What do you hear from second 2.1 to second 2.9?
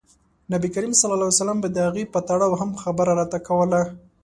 په تړاو هم